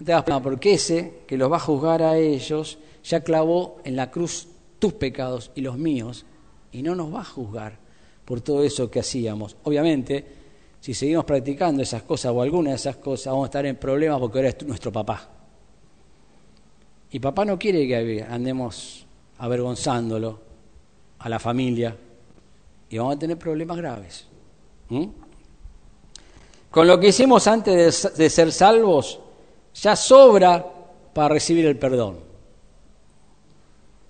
[0.00, 3.96] No te das porque ese que los va a juzgar a ellos ya clavó en
[3.96, 4.48] la cruz
[4.78, 6.24] tus pecados y los míos
[6.72, 7.78] y no nos va a juzgar
[8.24, 9.56] por todo eso que hacíamos.
[9.64, 10.24] Obviamente,
[10.80, 14.18] si seguimos practicando esas cosas o alguna de esas cosas, vamos a estar en problemas
[14.20, 15.34] porque ahora es nuestro papá
[17.14, 19.06] y papá no quiere que andemos
[19.38, 20.40] avergonzándolo
[21.20, 21.96] a la familia
[22.90, 24.26] y vamos a tener problemas graves.
[26.70, 29.20] Con lo que hicimos antes de, ser salvos,
[29.74, 30.64] ya sobra
[31.12, 32.18] para recibir el perdón.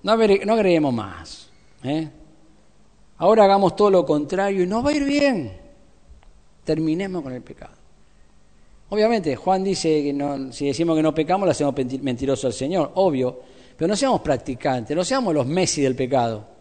[0.03, 1.51] No, agreguemos más.
[1.83, 2.09] ¿eh?
[3.19, 5.53] Ahora hagamos todo lo contrario y nos va a ir bien.
[6.65, 7.75] Terminemos con el pecado.
[8.91, 12.93] Obviamente, Juan dice que no, si decimos que no pecamos, le hacemos mentiroso al Señor,
[12.95, 13.41] obvio.
[13.77, 16.54] Pero no seamos practicantes, no seamos los Messi del pecado.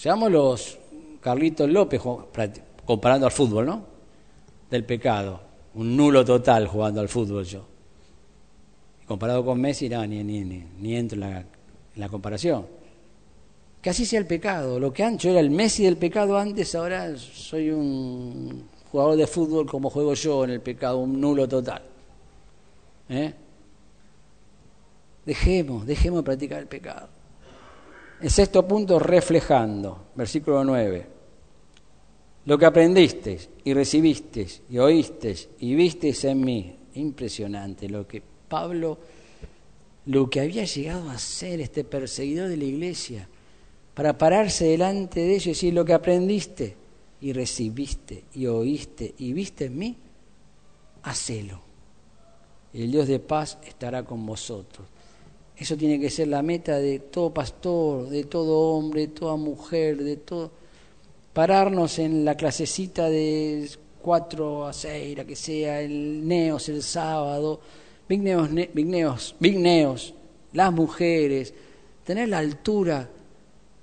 [0.00, 0.78] Seamos los
[1.20, 2.00] Carlitos López
[2.86, 3.84] comparando al fútbol, ¿no?
[4.70, 5.42] Del pecado.
[5.74, 7.66] Un nulo total jugando al fútbol yo.
[9.06, 11.46] comparado con Messi, no, ni, entro en
[11.96, 12.66] la, comparación.
[13.82, 14.80] Que así sea el pecado.
[14.80, 19.66] Lo que yo era el Messi del pecado antes, ahora soy un jugador de fútbol
[19.66, 21.82] como juego yo en el pecado, un nulo total.
[23.10, 23.34] ¿Eh?
[25.26, 27.19] Dejemos, dejemos de practicar el pecado.
[28.20, 31.06] El sexto punto, reflejando, versículo 9.
[32.44, 36.76] Lo que aprendiste y recibiste y oíste y visteis en mí.
[36.94, 38.98] Impresionante lo que Pablo,
[40.06, 43.28] lo que había llegado a ser este perseguidor de la iglesia,
[43.94, 46.76] para pararse delante de ellos y decir lo que aprendiste
[47.22, 49.96] y recibiste y oíste y viste en mí,
[51.04, 51.60] hacelo.
[52.74, 54.86] El Dios de paz estará con vosotros.
[55.60, 59.98] Eso tiene que ser la meta de todo pastor, de todo hombre, de toda mujer,
[59.98, 60.50] de todo.
[61.34, 63.68] Pararnos en la clasecita de
[64.00, 67.60] 4 a 6, la que sea, el Neos el sábado,
[68.08, 68.48] Big Neos,
[69.38, 70.14] Big Neos,
[70.54, 71.52] las mujeres,
[72.04, 73.06] tener la altura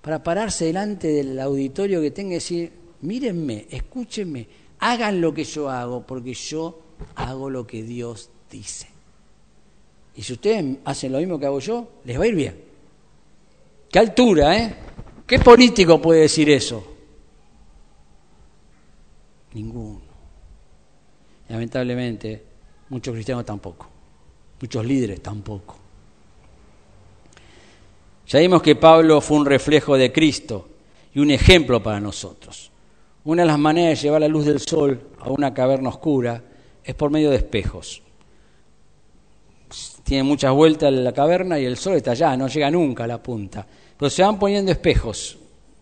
[0.02, 2.72] para pararse delante del auditorio que tenga y decir,
[3.02, 4.48] mírenme, escúchenme,
[4.80, 6.80] hagan lo que yo hago, porque yo
[7.14, 8.97] hago lo que Dios dice.
[10.18, 12.60] Y si ustedes hacen lo mismo que hago yo, les va a ir bien.
[13.90, 14.76] ¿Qué altura, eh?
[15.28, 16.84] ¿Qué político puede decir eso?
[19.54, 20.02] Ninguno.
[21.50, 22.44] Lamentablemente,
[22.90, 23.88] muchos cristianos tampoco.
[24.60, 25.78] Muchos líderes tampoco.
[28.28, 30.68] Ya vimos que Pablo fue un reflejo de Cristo
[31.14, 32.72] y un ejemplo para nosotros.
[33.24, 36.44] Una de las maneras de llevar la luz del sol a una caverna oscura
[36.84, 38.02] es por medio de espejos.
[40.04, 43.22] Tiene muchas vueltas la caverna y el sol está allá, no llega nunca a la
[43.22, 43.66] punta.
[43.98, 45.38] Pero se van poniendo espejos,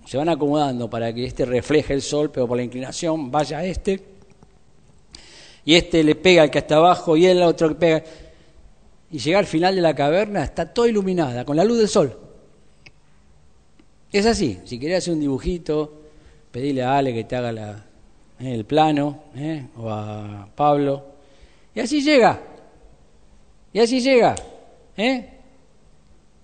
[0.05, 3.65] se van acomodando para que este refleje el sol, pero por la inclinación vaya a
[3.65, 4.01] este.
[5.65, 8.03] Y este le pega al que está abajo y el otro le pega.
[9.11, 12.19] Y llega al final de la caverna, está toda iluminada, con la luz del sol.
[14.11, 16.01] Es así, si querés hacer un dibujito,
[16.51, 17.85] pedirle a Ale que te haga
[18.39, 21.05] eh, el plano, eh, o a Pablo.
[21.73, 22.54] Y así llega.
[23.75, 24.35] Y así llega.
[24.95, 25.29] ¿eh?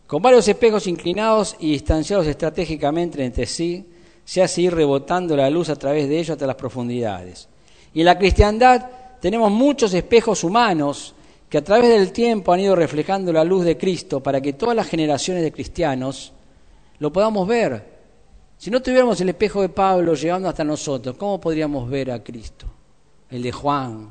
[0.05, 3.85] Con varios espejos inclinados y distanciados estratégicamente entre sí,
[4.25, 7.47] se hace ir rebotando la luz a través de ellos hasta las profundidades.
[7.93, 8.85] Y en la cristiandad
[9.21, 11.15] tenemos muchos espejos humanos
[11.47, 14.75] que a través del tiempo han ido reflejando la luz de Cristo para que todas
[14.75, 16.33] las generaciones de cristianos
[16.99, 17.81] lo podamos ver
[18.57, 22.65] si no tuviéramos el espejo de Pablo llegando hasta nosotros, ¿cómo podríamos ver a Cristo?
[23.29, 24.09] El de Juan.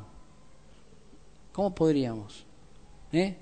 [1.52, 2.46] ¿Cómo podríamos?
[3.12, 3.36] ¿Eh?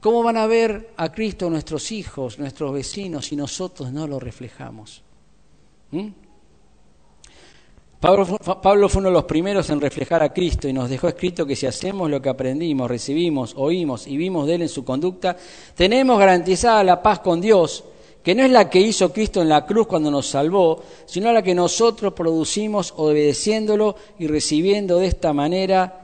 [0.00, 5.02] ¿Cómo van a ver a Cristo nuestros hijos, nuestros vecinos, si nosotros no lo reflejamos?
[5.90, 6.08] ¿Mm?
[8.00, 8.26] Pablo,
[8.60, 11.56] Pablo, fue uno de los primeros en reflejar a Cristo y nos dejó escrito que
[11.56, 15.34] si hacemos lo que aprendimos, recibimos, oímos y vimos de Él en su conducta,
[15.74, 17.84] tenemos garantizada la paz con Dios
[18.22, 21.42] que no es la que hizo Cristo en la cruz cuando nos salvó, sino la
[21.42, 26.03] que nosotros producimos obedeciéndolo y recibiendo de esta manera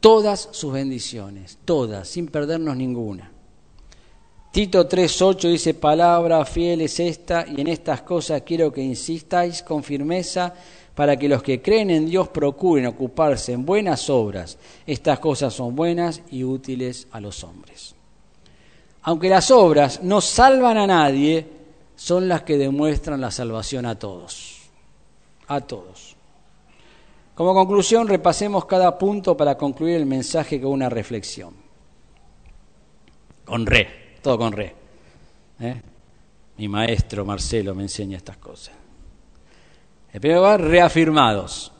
[0.00, 3.30] todas sus bendiciones, todas, sin perdernos ninguna.
[4.50, 9.82] Tito 3.8 dice, palabra fiel es esta, y en estas cosas quiero que insistáis con
[9.82, 10.54] firmeza
[10.94, 14.58] para que los que creen en Dios procuren ocuparse en buenas obras.
[14.86, 17.94] Estas cosas son buenas y útiles a los hombres
[19.08, 21.46] aunque las obras no salvan a nadie,
[21.96, 24.58] son las que demuestran la salvación a todos.
[25.46, 26.07] A todos.
[27.38, 31.54] Como conclusión, repasemos cada punto para concluir el mensaje con una reflexión.
[33.44, 34.74] Con re, todo con re.
[35.60, 35.80] ¿eh?
[36.56, 38.74] Mi maestro Marcelo me enseña estas cosas.
[40.12, 41.70] En primer lugar, reafirmados.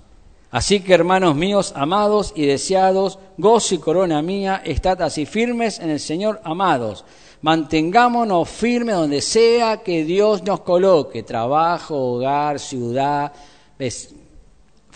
[0.53, 5.91] Así que, hermanos míos, amados y deseados, gozo y corona mía, estad así firmes en
[5.91, 7.05] el Señor, amados.
[7.43, 13.33] Mantengámonos firmes donde sea que Dios nos coloque, trabajo, hogar, ciudad,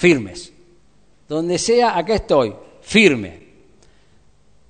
[0.02, 0.52] firmes.
[1.28, 3.40] Donde sea, acá estoy, firme.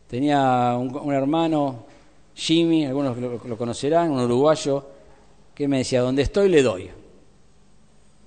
[0.07, 1.87] Tenía un, hermano,
[2.35, 4.87] Jimmy, algunos lo, conocerán, un uruguayo,
[5.55, 6.91] que me decía, donde estoy le doy.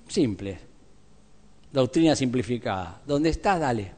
[0.08, 0.58] Simple,
[1.70, 3.00] doctrina simplificada.
[3.06, 3.60] ¿Dónde estás?
[3.60, 3.92] Dale.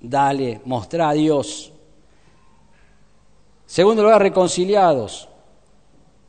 [0.00, 1.72] Dale, mostrá a Dios.
[3.66, 5.28] Segundo lugar, reconciliados.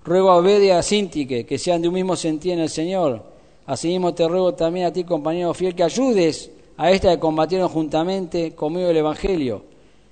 [0.04, 3.29] Ruego a Obed a Sintique que sean de un mismo sentido en el Señor.
[3.70, 8.56] Asimismo te ruego también a ti, compañero fiel, que ayudes a esta que combatieron juntamente
[8.56, 9.64] conmigo el Evangelio,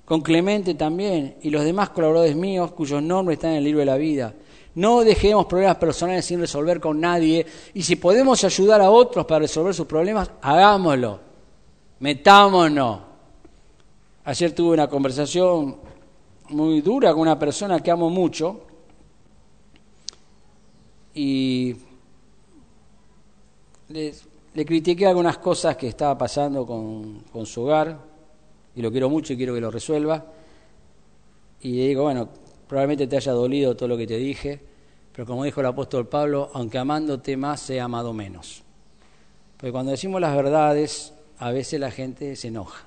[0.04, 3.86] con Clemente también y los demás colaboradores míos cuyos nombres están en el libro de
[3.86, 4.32] la vida.
[4.76, 7.44] No dejemos problemas personales sin resolver con nadie
[7.74, 11.18] y si podemos ayudar a otros para resolver sus problemas, hagámoslo.
[11.98, 13.00] Metámonos.
[14.22, 15.78] Ayer tuve una conversación
[16.50, 18.60] muy dura con una persona que amo mucho
[21.12, 21.74] y
[23.88, 24.14] le,
[24.64, 27.98] critiqué algunas cosas que estaba pasando con, con, su hogar
[28.74, 30.24] y lo quiero mucho y quiero que lo resuelva.
[31.60, 32.28] Y le digo, bueno,
[32.66, 34.60] probablemente te haya dolido todo lo que te dije,
[35.12, 38.62] pero como dijo el apóstol Pablo, aunque amándote más, he amado menos.
[39.56, 42.86] Porque cuando decimos las verdades, a veces la gente se enoja.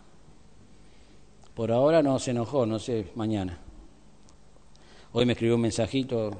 [1.53, 3.59] Por ahora no se enojó, no sé, mañana.
[5.11, 6.31] Hoy me escribió un mensajito,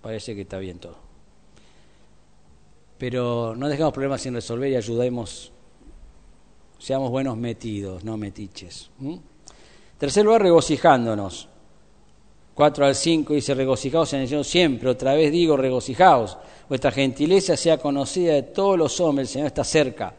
[0.00, 1.03] parece que está bien todo.
[2.98, 5.52] Pero no dejemos problemas sin resolver y ayudemos,
[6.78, 8.90] seamos buenos metidos, no metiches.
[8.98, 9.16] ¿Mm?
[9.98, 11.48] Tercer lugar, regocijándonos.
[12.54, 14.88] 4 al 5 dice, regocijaos en el Señor siempre.
[14.88, 16.38] Otra vez digo, regocijaos.
[16.68, 20.14] Vuestra gentileza sea conocida de todos los hombres, el Señor está cerca.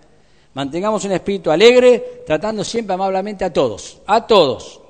[0.53, 4.81] Mantengamos un espíritu alegre, tratando siempre amablemente a todos, a todos.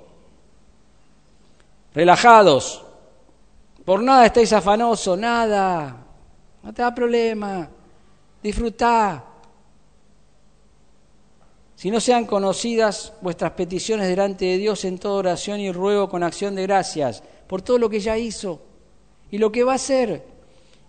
[1.94, 2.84] Relajados.
[3.84, 6.05] Por nada estáis afanosos, nada.
[6.66, 7.70] No te da problema.
[8.42, 9.24] Disfrutá.
[11.76, 16.24] Si no sean conocidas vuestras peticiones delante de Dios en toda oración y ruego con
[16.24, 18.62] acción de gracias por todo lo que ya hizo
[19.30, 20.24] y lo que va a hacer.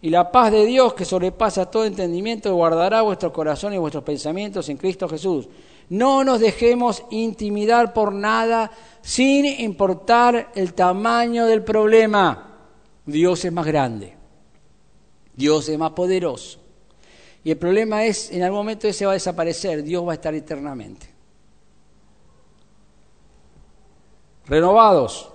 [0.00, 4.68] Y la paz de Dios, que sobrepasa todo entendimiento, guardará vuestro corazón y vuestros pensamientos
[4.70, 5.46] en Cristo Jesús.
[5.90, 8.70] No nos dejemos intimidar por nada
[9.02, 12.60] sin importar el tamaño del problema.
[13.04, 14.15] Dios es más grande.
[15.36, 16.58] Dios es más poderoso.
[17.44, 20.34] Y el problema es, en algún momento ese va a desaparecer, Dios va a estar
[20.34, 21.08] eternamente.
[24.46, 25.30] Renovados.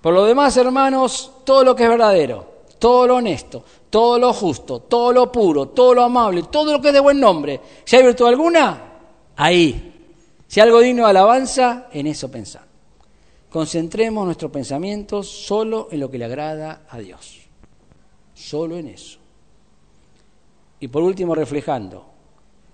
[0.00, 2.46] Por lo demás, hermanos, todo lo que es verdadero,
[2.78, 6.88] todo lo honesto, todo lo justo, todo lo puro, todo lo amable, todo lo que
[6.88, 8.92] es de buen nombre, si hay virtud alguna,
[9.36, 9.92] ahí.
[10.48, 12.64] Si algo digno de alabanza, en eso pensar.
[13.50, 17.43] Concentremos nuestros pensamientos solo en lo que le agrada a Dios.
[18.34, 19.18] Solo en eso.
[20.80, 22.06] Y por último, reflejando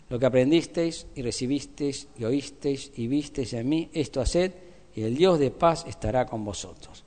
[0.08, 4.52] lo que aprendisteis y recibisteis y oísteis y visteis en mí, esto haced
[4.94, 7.04] y el Dios de paz estará con vosotros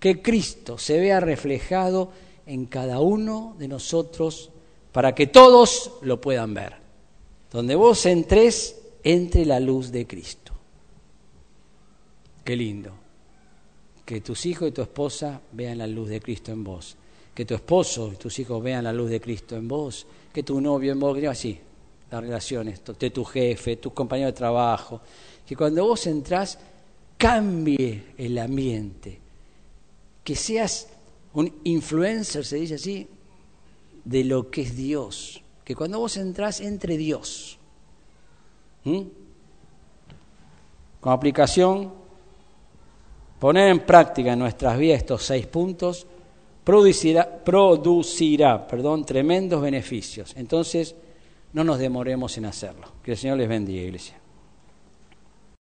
[0.00, 2.10] que Cristo se vea reflejado
[2.46, 4.50] en cada uno de nosotros
[4.90, 6.74] para que todos lo puedan ver.
[7.52, 10.52] Donde vos entres, entre la luz de Cristo.
[12.44, 12.92] Qué lindo.
[14.04, 16.96] Que tus hijos y tu esposa vean la luz de Cristo en vos.
[17.40, 20.06] Que tu esposo y tus hijos vean la luz de Cristo en vos.
[20.30, 21.58] Que tu novio en vos, así,
[22.10, 25.00] las relaciones de tu jefe, tus compañeros de trabajo.
[25.46, 26.58] Que cuando vos entrás,
[27.16, 29.18] cambie el ambiente
[30.22, 30.88] que seas
[31.32, 33.08] un influencer, se dice así,
[34.04, 35.42] de lo que es Dios.
[35.64, 37.58] Que cuando vos entrás, entre Dios.
[38.84, 39.00] ¿Mm?
[41.00, 41.90] Con aplicación,
[43.38, 46.06] poner en práctica en nuestras vidas estos seis puntos
[46.64, 50.34] producirá, producirá perdón, tremendos beneficios.
[50.36, 50.94] Entonces,
[51.52, 52.86] no nos demoremos en hacerlo.
[53.02, 54.19] Que el Señor les bendiga, iglesia.